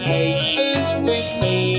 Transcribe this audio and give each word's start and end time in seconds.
patience 0.00 0.94
we 1.02 1.40
me. 1.40 1.69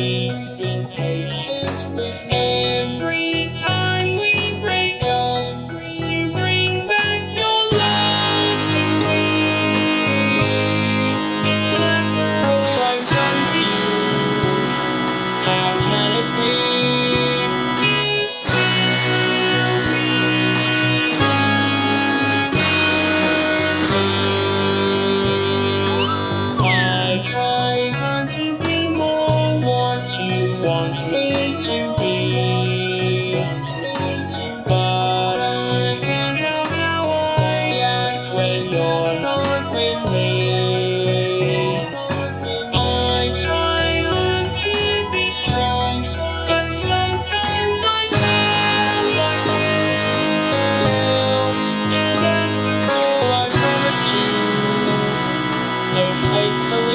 faithfully. 56.51 56.90